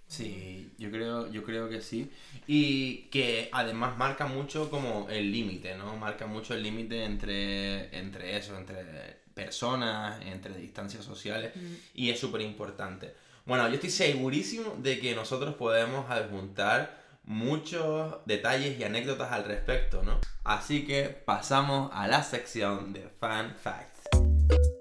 Sí, 0.09 0.73
yo 0.79 0.91
creo, 0.91 1.31
yo 1.31 1.45
creo 1.45 1.69
que 1.69 1.81
sí. 1.83 2.11
Y 2.47 3.03
que 3.11 3.51
además 3.53 3.97
marca 3.99 4.27
mucho 4.27 4.71
como 4.71 5.09
el 5.11 5.31
límite, 5.31 5.77
¿no? 5.77 5.97
Marca 5.97 6.27
mucho 6.27 6.55
el 6.55 6.63
límite 6.63 7.05
entre, 7.05 7.97
entre 7.97 8.37
eso, 8.39 8.57
entre 8.57 9.19
personas, 9.35 10.21
entre 10.25 10.57
distancias 10.57 11.05
sociales. 11.05 11.53
Mm. 11.55 11.75
Y 11.95 12.11
es 12.11 12.19
súper 12.19 12.41
importante. 12.41 13.15
Bueno, 13.45 13.69
yo 13.69 13.75
estoy 13.75 13.91
segurísimo 13.91 14.77
de 14.79 14.99
que 14.99 15.15
nosotros 15.15 15.55
podemos 15.55 16.11
adjuntar 16.11 16.99
muchos 17.25 18.17
detalles 18.25 18.81
y 18.81 18.85
anécdotas 18.85 19.31
al 19.33 19.45
respecto, 19.45 20.03
¿no? 20.03 20.19
Así 20.45 20.87
que 20.87 21.05
pasamos 21.05 21.91
a 21.93 22.09
la 22.09 22.23
sección 22.23 22.95
de 22.95 23.09
Fan 23.21 23.55
Facts. 23.63 24.78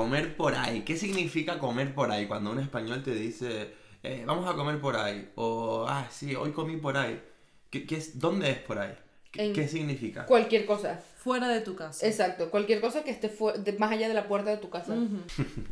Comer 0.00 0.34
por 0.34 0.54
ahí. 0.54 0.80
¿Qué 0.80 0.96
significa 0.96 1.58
comer 1.58 1.94
por 1.94 2.10
ahí? 2.10 2.26
Cuando 2.26 2.50
un 2.50 2.58
español 2.58 3.02
te 3.02 3.14
dice, 3.14 3.74
eh, 4.02 4.24
vamos 4.26 4.48
a 4.48 4.54
comer 4.54 4.80
por 4.80 4.96
ahí. 4.96 5.30
O, 5.34 5.84
ah, 5.86 6.08
sí, 6.10 6.34
hoy 6.34 6.52
comí 6.52 6.78
por 6.78 6.96
ahí. 6.96 7.20
¿Qué, 7.68 7.84
es, 7.90 8.18
¿Dónde 8.18 8.50
es 8.50 8.58
por 8.60 8.78
ahí? 8.78 8.94
¿Qué, 9.30 9.68
significa? 9.68 10.24
Cualquier 10.24 10.64
cosa. 10.64 10.98
Fuera 11.18 11.48
de 11.48 11.60
tu 11.60 11.76
casa. 11.76 12.06
Exacto, 12.06 12.50
cualquier 12.50 12.80
cosa 12.80 13.04
que 13.04 13.10
esté 13.10 13.30
más 13.78 13.92
allá 13.92 14.08
de 14.08 14.14
la 14.14 14.26
puerta 14.26 14.48
de 14.48 14.56
tu 14.56 14.70
casa. 14.70 14.96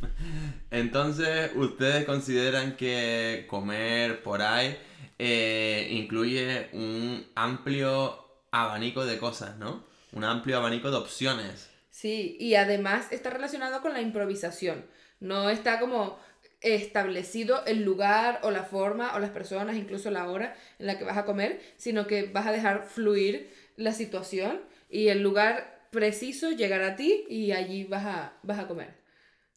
Entonces, 0.69 1.49
¿ustedes 1.55 2.05
consideran 2.05 2.77
que 2.77 3.47
comer 3.49 4.21
por 4.21 4.43
ahí 4.43 4.77
eh, 5.17 5.87
incluye 5.89 6.69
un 6.73 7.25
amplio 7.33 8.27
abanico 8.51 9.07
de 9.07 9.17
cosas, 9.17 9.57
¿no? 9.57 9.83
Un 10.11 10.23
amplio 10.23 10.57
abanico 10.57 10.91
de 10.91 10.97
opciones. 10.97 11.69
Sí, 11.99 12.37
y 12.39 12.55
además 12.55 13.11
está 13.11 13.29
relacionado 13.29 13.81
con 13.81 13.91
la 13.91 13.99
improvisación. 13.99 14.85
No 15.19 15.49
está 15.49 15.81
como 15.81 16.17
establecido 16.61 17.65
el 17.65 17.83
lugar 17.83 18.39
o 18.43 18.51
la 18.51 18.63
forma 18.63 19.13
o 19.15 19.19
las 19.19 19.31
personas, 19.31 19.75
incluso 19.75 20.09
la 20.09 20.29
hora 20.29 20.55
en 20.79 20.87
la 20.87 20.97
que 20.97 21.03
vas 21.03 21.17
a 21.17 21.25
comer, 21.25 21.59
sino 21.75 22.07
que 22.07 22.23
vas 22.23 22.47
a 22.47 22.53
dejar 22.53 22.85
fluir 22.85 23.51
la 23.75 23.91
situación 23.91 24.61
y 24.89 25.09
el 25.09 25.21
lugar 25.21 25.89
preciso 25.91 26.51
llegará 26.51 26.93
a 26.93 26.95
ti 26.95 27.25
y 27.27 27.51
allí 27.51 27.83
vas 27.83 28.05
a, 28.05 28.33
vas 28.43 28.59
a 28.59 28.67
comer. 28.69 28.95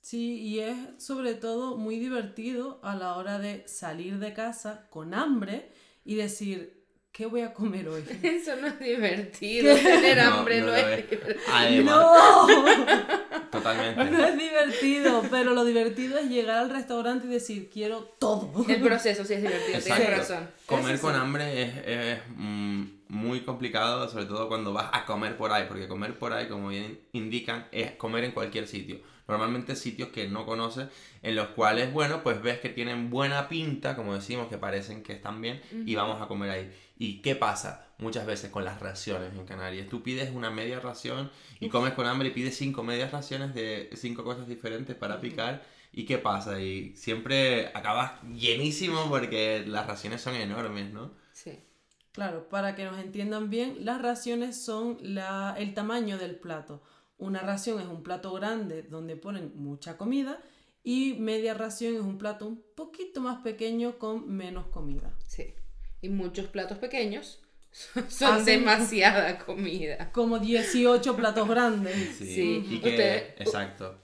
Sí, 0.00 0.40
y 0.40 0.58
es 0.58 0.76
sobre 0.99 1.34
todo 1.37 1.76
muy 1.76 2.00
divertido 2.00 2.80
a 2.82 2.96
la 2.96 3.14
hora 3.18 3.38
de 3.38 3.62
salir 3.68 4.18
de 4.18 4.32
casa 4.32 4.88
con 4.90 5.14
hambre 5.14 5.70
y 6.04 6.16
decir, 6.16 6.82
¿qué 7.12 7.26
voy 7.26 7.42
a 7.42 7.52
comer 7.52 7.88
hoy? 7.88 8.04
Eso 8.23 8.57
no 8.57 8.66
es 8.66 8.81
divertido. 8.81 9.75
Tener 9.75 10.19
hambre 10.21 10.62
no, 10.62 10.75
es, 10.75 11.11
divertido. 11.11 11.85
no. 11.85 12.47
Totalmente. 13.50 14.04
No 14.11 14.25
es 14.25 14.38
divertido, 14.38 15.23
pero 15.31 15.52
lo 15.52 15.64
divertido 15.64 16.19
es 16.19 16.31
llegar 16.31 16.59
al 16.59 16.71
restaurante 16.71 17.26
y 17.26 17.31
decir, 17.31 17.69
quiero 17.71 18.04
todo. 18.19 18.64
El 18.66 18.81
proceso 18.81 19.25
sí 19.26 19.35
es 19.35 19.42
divertido, 19.42 19.78
tienes 19.78 20.19
razón. 20.19 20.49
Comer 20.64 20.99
con 20.99 21.14
hambre 21.14 21.62
es, 21.62 21.76
es 21.87 22.19
mm, 22.35 22.85
muy 23.09 23.40
complicado, 23.40 24.09
sobre 24.09 24.25
todo 24.25 24.49
cuando 24.49 24.73
vas 24.73 24.88
a 24.92 25.04
comer 25.04 25.37
por 25.37 25.52
ahí, 25.52 25.66
porque 25.69 25.87
comer 25.87 26.19
por 26.19 26.33
ahí, 26.33 26.49
como 26.49 26.69
bien 26.69 26.99
indican, 27.12 27.66
es 27.71 27.90
comer 27.92 28.25
en 28.25 28.33
cualquier 28.33 28.66
sitio. 28.66 29.00
Normalmente 29.28 29.76
sitios 29.76 30.09
que 30.09 30.28
no 30.28 30.45
conoces, 30.47 30.88
en 31.23 31.37
los 31.37 31.49
cuales, 31.49 31.92
bueno, 31.92 32.23
pues 32.23 32.42
ves 32.42 32.59
que 32.59 32.71
tienen 32.71 33.11
buena 33.11 33.49
pinta, 33.49 33.95
como 33.97 34.14
decimos, 34.14 34.49
que 34.49 34.59
parecen 34.59 35.02
que 35.02 35.12
están 35.12 35.40
bien, 35.40 35.61
y 35.87 35.95
vamos 35.95 36.21
a 36.21 36.26
comer 36.26 36.50
ahí. 36.50 36.73
¿Y 37.02 37.21
qué 37.21 37.35
pasa 37.35 37.88
muchas 37.99 38.26
veces 38.26 38.52
con 38.52 38.64
las 38.64 38.78
raciones 38.78 39.35
en 39.35 39.44
Canarias? 39.44 39.88
Tú 39.88 40.04
pides 40.04 40.30
una 40.32 40.50
media 40.52 40.78
ración 40.78 41.32
y 41.59 41.68
comes 41.68 41.94
con 41.94 42.06
hambre 42.06 42.28
y 42.28 42.30
pides 42.30 42.56
cinco 42.56 42.85
medias 42.85 43.11
raciones 43.11 43.54
de 43.54 43.90
cinco 43.94 44.23
cosas 44.23 44.47
diferentes 44.47 44.94
para 44.94 45.21
picar. 45.21 45.64
¿Y 45.90 46.04
qué 46.04 46.18
pasa? 46.18 46.61
Y 46.61 46.94
siempre 46.94 47.73
acabas 47.75 48.23
llenísimo 48.32 49.09
porque 49.09 49.64
las 49.66 49.88
raciones 49.88 50.21
son 50.21 50.37
enormes, 50.37 50.92
¿no? 50.92 51.11
Sí. 51.32 51.59
Claro, 52.12 52.49
para 52.49 52.76
que 52.76 52.85
nos 52.85 53.00
entiendan 53.00 53.50
bien, 53.50 53.85
las 53.85 54.00
raciones 54.00 54.62
son 54.64 54.99
la, 55.00 55.56
el 55.59 55.75
tamaño 55.75 56.18
del 56.18 56.37
plato. 56.37 56.85
Una 57.18 57.40
ración 57.40 57.80
es 57.80 57.88
un 57.88 58.04
plato 58.04 58.32
grande 58.32 58.85
donde 58.85 59.16
ponen 59.16 59.50
mucha 59.56 59.97
comida 59.97 60.40
y 60.85 61.14
media 61.14 61.54
ración 61.54 61.97
es 61.97 62.02
un 62.02 62.16
plato 62.16 62.47
un 62.47 62.62
poquito 62.76 63.21
más 63.21 63.42
pequeño 63.42 63.99
con 63.99 64.32
menos 64.32 64.68
comida. 64.68 65.12
Sí. 65.26 65.52
Y 66.02 66.11
muchos 66.11 66.47
platos 66.47 66.76
pequeños 66.76 67.40
son 68.09 68.44
demasiada 68.44 69.38
comida. 69.38 70.12
Como 70.12 70.38
18 70.38 71.16
platos 71.16 71.49
grandes. 71.49 72.16
Sí, 72.18 72.66
Y 72.71 72.80
que, 72.80 73.35
exacto. 73.38 74.00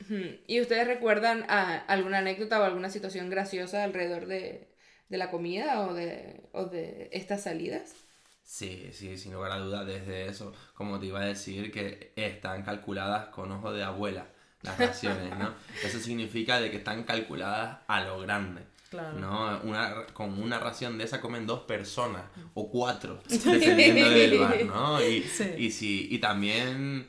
¿Y 0.47 0.61
ustedes 0.61 0.87
recuerdan 0.87 1.45
alguna 1.49 2.19
anécdota 2.19 2.61
o 2.61 2.65
alguna 2.65 2.89
situación 2.89 3.29
graciosa 3.29 3.85
alrededor 3.85 4.27
de, 4.27 4.69
la 5.11 5.31
comida 5.31 5.83
o 5.83 5.93
de, 5.93 6.49
o 6.53 6.65
de 6.65 7.11
estas 7.13 7.43
salidas? 7.43 7.95
Sí, 8.43 8.89
sí, 8.93 9.19
sin 9.19 9.35
lugar 9.35 9.53
a 9.53 9.59
dudas, 9.59 9.87
desde 9.87 10.27
eso, 10.27 10.55
como 10.73 10.99
te 10.99 11.05
iba 11.07 11.21
a 11.21 11.27
decir, 11.27 11.71
que 11.71 12.15
están 12.17 12.63
calculadas 12.63 13.27
con 13.27 13.53
ojo 13.53 13.75
de 13.75 13.83
abuela 13.85 14.29
las 14.63 14.79
raciones, 14.79 15.37
¿no? 15.39 15.55
Eso 15.85 15.99
significa 15.99 16.61
de 16.61 16.71
que 16.71 16.79
están 16.79 17.05
calculadas 17.05 17.79
a 17.87 18.01
lo 18.03 18.21
grande. 18.21 18.63
Claro. 18.91 19.19
¿no? 19.19 19.61
Una, 19.65 20.07
con 20.15 20.41
una 20.43 20.59
ración 20.59 20.97
de 20.97 21.05
esa 21.05 21.21
comen 21.21 21.47
dos 21.47 21.61
personas 21.61 22.25
o 22.55 22.71
cuatro, 22.71 23.21
dependiendo 23.29 24.09
del 24.09 24.39
bar, 24.39 24.65
¿no? 24.65 25.03
Y, 25.03 25.27
y, 25.59 25.71
si, 25.71 26.09
y 26.11 26.19
también 26.19 27.07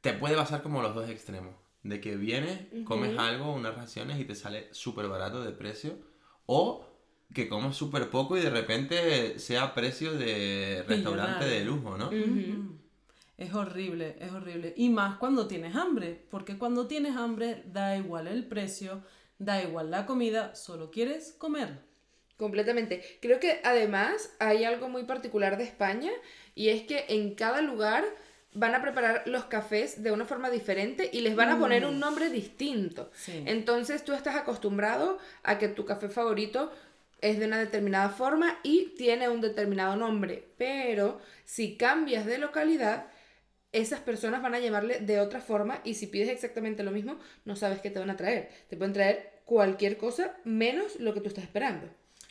te 0.00 0.12
puede 0.14 0.34
pasar 0.34 0.62
como 0.62 0.82
los 0.82 0.94
dos 0.94 1.08
extremos, 1.08 1.54
de 1.84 2.00
que 2.00 2.16
vienes, 2.16 2.60
comes 2.84 3.16
algo, 3.18 3.54
unas 3.54 3.76
raciones 3.76 4.18
y 4.18 4.24
te 4.24 4.34
sale 4.34 4.68
súper 4.72 5.06
barato 5.06 5.44
de 5.44 5.52
precio, 5.52 5.96
o 6.46 6.86
que 7.32 7.48
comas 7.48 7.76
súper 7.76 8.10
poco 8.10 8.36
y 8.36 8.40
de 8.40 8.50
repente 8.50 9.38
sea 9.38 9.74
precio 9.74 10.12
de 10.12 10.84
restaurante 10.88 11.44
de 11.44 11.64
lujo, 11.64 11.96
¿no? 11.96 12.10
Es 13.36 13.52
horrible, 13.52 14.16
es 14.20 14.32
horrible. 14.32 14.74
Y 14.76 14.90
más 14.90 15.16
cuando 15.16 15.46
tienes 15.46 15.74
hambre, 15.74 16.26
porque 16.30 16.56
cuando 16.56 16.86
tienes 16.86 17.16
hambre 17.16 17.64
da 17.66 17.96
igual 17.96 18.28
el 18.28 18.46
precio, 18.46 19.02
da 19.38 19.62
igual 19.62 19.90
la 19.90 20.06
comida, 20.06 20.54
solo 20.54 20.90
quieres 20.90 21.32
comer. 21.38 21.78
Completamente. 22.36 23.02
Creo 23.20 23.38
que 23.38 23.60
además 23.62 24.34
hay 24.40 24.64
algo 24.64 24.88
muy 24.88 25.04
particular 25.04 25.56
de 25.56 25.64
España 25.64 26.10
y 26.54 26.70
es 26.70 26.82
que 26.82 27.04
en 27.08 27.34
cada 27.34 27.62
lugar 27.62 28.04
van 28.54 28.74
a 28.74 28.82
preparar 28.82 29.22
los 29.26 29.44
cafés 29.44 30.02
de 30.02 30.12
una 30.12 30.24
forma 30.24 30.50
diferente 30.50 31.10
y 31.12 31.20
les 31.20 31.36
van 31.36 31.50
a 31.50 31.58
poner 31.58 31.86
un 31.86 31.96
mm. 31.96 32.00
nombre 32.00 32.30
distinto. 32.30 33.10
Entonces 33.26 34.04
tú 34.04 34.12
estás 34.12 34.36
acostumbrado 34.36 35.18
a 35.42 35.58
que 35.58 35.68
tu 35.68 35.84
café 35.84 36.08
favorito 36.08 36.72
es 37.20 37.38
de 37.38 37.46
una 37.46 37.58
determinada 37.58 38.10
forma 38.10 38.58
y 38.62 38.94
tiene 38.96 39.28
un 39.28 39.40
determinado 39.40 39.96
nombre, 39.96 40.48
pero 40.56 41.20
si 41.44 41.76
cambias 41.76 42.26
de 42.26 42.38
localidad, 42.38 43.06
esas 43.74 44.00
personas 44.00 44.40
van 44.40 44.54
a 44.54 44.60
llamarle 44.60 45.00
de 45.00 45.20
otra 45.20 45.40
forma 45.40 45.80
y 45.84 45.94
si 45.94 46.06
pides 46.06 46.28
exactamente 46.28 46.84
lo 46.84 46.92
mismo, 46.92 47.18
no 47.44 47.56
sabes 47.56 47.80
qué 47.80 47.90
te 47.90 47.98
van 47.98 48.08
a 48.08 48.16
traer. 48.16 48.48
Te 48.70 48.76
pueden 48.76 48.94
traer 48.94 49.42
cualquier 49.44 49.98
cosa 49.98 50.36
menos 50.44 50.98
lo 51.00 51.12
que 51.12 51.20
tú 51.20 51.28
estás 51.28 51.44
esperando. 51.44 51.88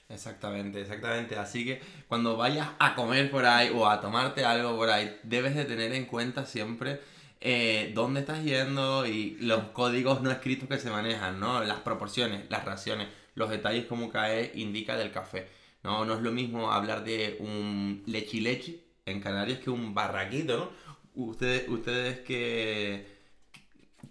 Exactamente, 0.07 0.81
exactamente. 0.81 1.35
Así 1.35 1.65
que 1.65 1.81
cuando 2.07 2.38
vayas 2.38 2.69
a 2.79 2.95
comer 2.95 3.29
por 3.29 3.45
ahí 3.45 3.69
o 3.75 3.88
a 3.88 4.00
tomarte 4.00 4.45
algo 4.45 4.77
por 4.77 4.89
ahí, 4.89 5.19
debes 5.23 5.53
de 5.55 5.65
tener 5.65 5.91
en 5.93 6.05
cuenta 6.05 6.45
siempre 6.45 7.01
eh, 7.41 7.91
dónde 7.93 8.21
estás 8.21 8.41
yendo 8.43 9.05
y 9.05 9.35
los 9.41 9.65
códigos 9.71 10.21
no 10.21 10.31
escritos 10.31 10.69
que 10.69 10.77
se 10.77 10.89
manejan, 10.89 11.41
¿no? 11.41 11.62
Las 11.63 11.79
proporciones, 11.79 12.45
las 12.50 12.63
raciones, 12.63 13.09
los 13.35 13.50
detalles 13.50 13.85
como 13.85 14.09
cae 14.09 14.51
indica 14.55 14.95
del 14.95 15.12
café. 15.12 15.47
No, 15.83 16.05
no 16.05 16.13
es 16.13 16.21
lo 16.21 16.31
mismo 16.31 16.71
hablar 16.71 17.03
de 17.03 17.35
un 17.41 18.01
lechi 18.05 18.81
en 19.05 19.19
Canarias 19.19 19.59
que 19.59 19.69
un 19.69 19.93
barraquito, 19.93 20.57
¿no? 20.57 20.83
Ustedes, 21.15 21.67
ustedes 21.70 22.20
que, 22.20 23.05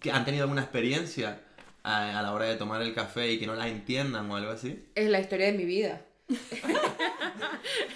que 0.00 0.11
han 0.11 0.25
tenido 0.25 0.44
alguna 0.44 0.62
experiencia 0.62 1.40
a, 1.82 2.18
a 2.18 2.23
la 2.23 2.32
hora 2.32 2.47
de 2.47 2.56
tomar 2.56 2.82
el 2.82 2.94
café 2.94 3.32
y 3.32 3.38
que 3.38 3.47
no 3.47 3.54
la 3.54 3.68
entiendan 3.68 4.30
o 4.30 4.37
algo 4.37 4.52
así. 4.52 4.85
Es 4.94 5.09
la 5.09 5.21
historia 5.21 5.47
de 5.47 5.52
mi 5.52 5.64
vida. 5.64 6.02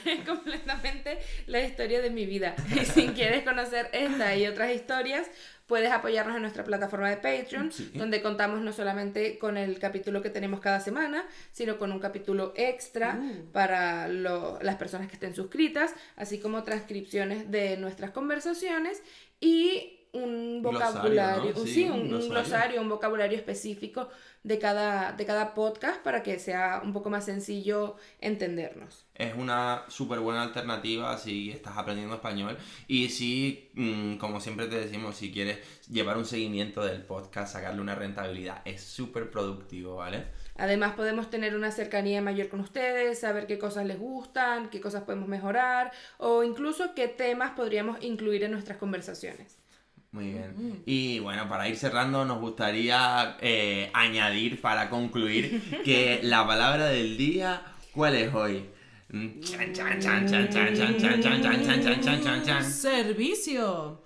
es 0.05 0.21
completamente 0.27 1.19
la 1.47 1.61
historia 1.61 2.01
de 2.01 2.11
mi 2.11 2.27
vida. 2.27 2.55
Y 2.75 2.85
si 2.85 3.09
quieres 3.09 3.45
conocer 3.45 3.89
esta 3.93 4.37
y 4.37 4.47
otras 4.47 4.75
historias, 4.75 5.29
puedes 5.67 5.91
apoyarnos 5.91 6.37
en 6.37 6.43
nuestra 6.43 6.63
plataforma 6.65 7.11
de 7.11 7.17
Patreon, 7.17 7.73
Sí. 7.73 7.91
donde 7.95 8.23
contamos 8.23 8.61
no 8.61 8.73
solamente 8.73 9.39
con 9.39 9.57
el 9.57 9.79
capítulo 9.79 10.23
que 10.23 10.31
tenemos 10.31 10.61
cada 10.61 10.79
semana, 10.81 11.25
sino 11.51 11.77
con 11.79 11.91
un 11.93 11.99
capítulo 11.99 12.53
extra 12.57 13.19
Uh. 13.21 13.51
para 13.53 14.07
lo- 14.09 14.59
las 14.63 14.77
personas 14.77 15.09
que 15.09 15.15
estén 15.15 15.35
suscritas, 15.35 15.95
así 16.15 16.39
como 16.39 16.63
transcripciones 16.63 17.51
de 17.51 17.77
nuestras 17.79 18.13
conversaciones 18.13 19.03
y 19.41 19.96
un 20.23 20.63
Glosario, 20.63 21.23
vocabulario, 21.23 21.55
Sí, 21.55 21.67
sí, 21.67 21.89
un 21.91 21.91
un, 21.91 22.13
un 22.15 22.29
glosario. 22.29 22.31
glosario, 22.31 22.81
un 22.83 22.89
vocabulario 22.89 23.37
específico 23.39 24.09
de 24.43 24.59
cada, 24.59 25.13
de 25.13 25.27
cada 25.27 25.55
podcast 25.55 26.03
para 26.03 26.23
que 26.23 26.39
sea 26.39 26.81
un 26.85 26.93
poco 26.93 27.11
más 27.11 27.25
sencillo 27.25 27.97
entendernos. 28.21 29.07
Es 29.15 29.35
una 29.35 29.85
súper 29.89 30.21
buena 30.21 30.43
alternativa 30.43 31.17
si 31.19 31.51
estás 31.51 31.79
aprendiendo 31.79 32.15
español 32.17 32.59
y 32.87 33.09
si, 33.09 33.71
mm, 33.75 34.17
como 34.19 34.41
siempre 34.41 34.67
te 34.67 34.79
decimos, 34.79 35.17
si 35.17 35.33
quieres 35.33 35.59
llevar 35.89 36.19
un 36.19 36.27
seguimiento 36.27 36.85
del 36.85 37.03
podcast, 37.03 37.55
sacarle 37.55 37.81
una 37.81 37.95
rentabilidad, 37.95 38.61
es 38.67 38.83
súper 38.83 39.31
productivo, 39.31 39.97
¿vale? 39.97 40.27
Además 40.57 40.95
podemos 40.95 41.31
tener 41.31 41.57
una 41.57 41.71
cercanía 41.71 42.21
mayor 42.23 42.49
con 42.49 42.61
ustedes, 42.61 43.19
saber 43.21 43.47
qué 43.47 43.59
cosas 43.59 43.87
les 43.87 43.99
gustan, 43.99 44.69
qué 44.71 44.81
cosas 44.81 45.05
podemos 45.05 45.29
mejorar 45.29 45.93
o 46.19 46.43
incluso 46.45 46.95
qué 46.95 47.09
temas 47.09 47.53
podríamos 47.53 48.03
incluir 48.03 48.45
en 48.45 48.53
nuestras 48.53 48.79
conversaciones. 48.79 49.59
Muy 50.13 50.33
bien. 50.33 50.83
Y 50.87 51.19
bueno, 51.19 51.49
para 51.49 51.69
ir 51.69 51.77
cerrando, 51.77 52.25
nos 52.25 52.41
gustaría 52.41 53.37
añadir 53.93 54.61
para 54.61 54.89
concluir 54.89 55.83
que 55.85 56.21
la 56.23 56.47
palabra 56.47 56.87
del 56.87 57.17
día, 57.17 57.63
¿cuál 57.93 58.15
es 58.17 58.33
hoy? 58.35 58.65
Servicio. 62.65 64.03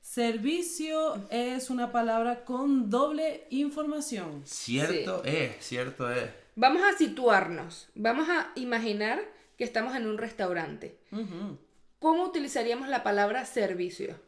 Servicio 0.00 1.26
es 1.30 1.70
una 1.70 1.90
palabra 1.90 2.44
con 2.44 2.90
doble 2.90 3.46
información. 3.50 4.42
Cierto 4.44 5.24
es, 5.24 5.56
cierto 5.64 6.12
es. 6.12 6.30
Vamos 6.56 6.82
a 6.82 6.96
situarnos, 6.96 7.88
vamos 7.94 8.28
a 8.28 8.52
imaginar 8.54 9.20
que 9.58 9.64
estamos 9.64 9.96
en 9.96 10.06
un 10.06 10.18
restaurante. 10.18 10.98
¿Cómo 11.98 12.24
utilizaríamos 12.24 12.88
la 12.88 13.02
palabra 13.02 13.44
servicio? 13.44 14.20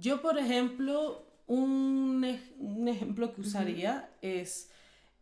Yo, 0.00 0.20
por 0.22 0.38
ejemplo, 0.38 1.24
un, 1.46 2.22
ej- 2.24 2.54
un 2.58 2.88
ejemplo 2.88 3.34
que 3.34 3.40
usaría 3.40 4.08
es, 4.22 4.70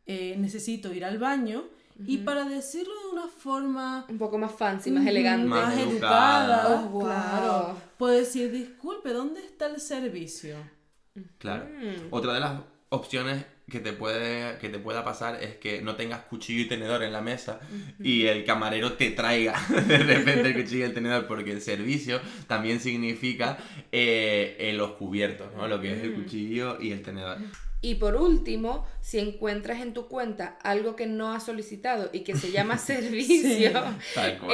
eh, 0.06 0.36
necesito 0.38 0.92
ir 0.92 1.04
al 1.04 1.18
baño 1.18 1.64
y 2.06 2.18
para 2.18 2.44
decirlo 2.44 2.92
de 3.04 3.08
una 3.12 3.28
forma 3.28 4.04
Un 4.08 4.18
poco 4.18 4.36
más 4.36 4.52
fancy, 4.52 4.90
más 4.90 5.06
elegante. 5.06 5.46
Más 5.46 5.68
más 5.68 5.78
educada. 5.78 6.62
educada, 6.62 6.80
Oh, 6.84 6.88
wow. 6.88 7.02
claro, 7.04 7.76
puedo 7.98 8.14
decir, 8.14 8.50
disculpe, 8.50 9.12
¿dónde 9.12 9.40
está 9.44 9.66
el 9.66 9.80
servicio? 9.80 10.56
Claro. 11.38 11.66
Mm. 11.66 12.08
Otra 12.10 12.32
de 12.34 12.40
las 12.40 12.60
opciones 12.88 13.44
que 13.70 13.80
te 13.80 13.92
puede 13.92 14.58
que 14.58 14.68
te 14.68 14.78
pueda 14.78 15.04
pasar 15.04 15.42
es 15.42 15.56
que 15.56 15.80
no 15.80 15.96
tengas 15.96 16.20
cuchillo 16.20 16.62
y 16.62 16.68
tenedor 16.68 17.02
en 17.02 17.12
la 17.12 17.22
mesa 17.22 17.60
y 17.98 18.26
el 18.26 18.44
camarero 18.44 18.92
te 18.92 19.10
traiga 19.10 19.54
de 19.88 19.98
repente 19.98 20.48
el 20.48 20.54
cuchillo 20.54 20.80
y 20.80 20.88
el 20.88 20.94
tenedor 20.94 21.26
porque 21.26 21.52
el 21.52 21.62
servicio 21.62 22.20
también 22.46 22.80
significa 22.80 23.58
eh, 23.90 24.56
eh, 24.58 24.72
los 24.74 24.92
cubiertos, 24.92 25.52
¿no? 25.56 25.66
Lo 25.66 25.80
que 25.80 25.92
es 25.92 26.02
el 26.02 26.14
cuchillo 26.14 26.80
y 26.80 26.92
el 26.92 27.02
tenedor. 27.02 27.38
Y 27.84 27.96
por 27.96 28.16
último, 28.16 28.86
si 29.02 29.18
encuentras 29.18 29.82
en 29.82 29.92
tu 29.92 30.08
cuenta 30.08 30.56
algo 30.62 30.96
que 30.96 31.06
no 31.06 31.34
has 31.34 31.44
solicitado 31.44 32.08
y 32.14 32.20
que 32.20 32.34
se 32.34 32.50
llama 32.50 32.78
servicio, 32.78 33.72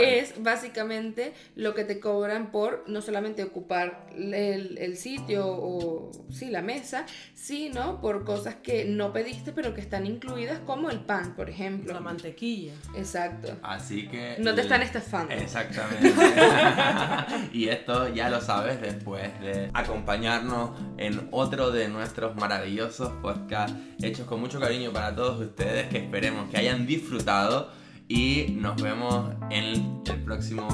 es 0.02 0.42
básicamente 0.42 1.32
lo 1.54 1.72
que 1.72 1.84
te 1.84 2.00
cobran 2.00 2.50
por 2.50 2.82
no 2.88 3.00
solamente 3.00 3.44
ocupar 3.44 4.08
el, 4.16 4.76
el 4.78 4.96
sitio 4.96 5.46
o 5.46 6.10
sí, 6.32 6.50
la 6.50 6.60
mesa, 6.60 7.06
sino 7.36 8.00
por 8.00 8.24
cosas 8.24 8.56
que 8.56 8.84
no 8.84 9.12
pediste 9.12 9.52
pero 9.52 9.74
que 9.74 9.80
están 9.80 10.06
incluidas 10.06 10.58
como 10.66 10.90
el 10.90 10.98
pan, 10.98 11.36
por 11.36 11.48
ejemplo. 11.48 11.94
La 11.94 12.00
mantequilla. 12.00 12.72
Exacto. 12.96 13.56
Así 13.62 14.08
que 14.08 14.38
No 14.40 14.56
te 14.56 14.62
están 14.62 14.82
estafando. 14.82 15.32
Exactamente. 15.32 16.12
y 17.52 17.68
esto 17.68 18.12
ya 18.12 18.28
lo 18.28 18.40
sabes 18.40 18.80
después 18.80 19.40
de 19.40 19.70
acompañarnos 19.72 20.70
en 20.96 21.28
otro 21.30 21.70
de 21.70 21.86
nuestros 21.86 22.34
maravillosos 22.34 23.19
podcasts 23.20 23.76
hechos 24.02 24.26
con 24.26 24.40
mucho 24.40 24.58
cariño 24.60 24.92
para 24.92 25.14
todos 25.14 25.40
ustedes 25.40 25.88
que 25.88 25.98
esperemos 25.98 26.50
que 26.50 26.58
hayan 26.58 26.86
disfrutado 26.86 27.70
y 28.08 28.56
nos 28.58 28.80
vemos 28.82 29.30
en 29.50 30.02
el 30.06 30.24
próximo 30.24 30.66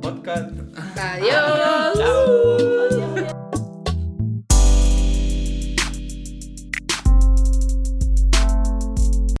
podcast. 0.00 0.50
Adiós. 0.96 1.98
Chao. 1.98 2.69